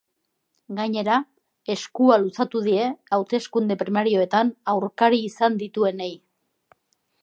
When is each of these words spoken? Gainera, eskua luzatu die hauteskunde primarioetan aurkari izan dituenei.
Gainera, 0.77 1.17
eskua 1.73 2.17
luzatu 2.23 2.63
die 2.69 2.89
hauteskunde 3.19 3.81
primarioetan 3.85 4.53
aurkari 4.77 5.25
izan 5.31 5.65
dituenei. 5.65 6.15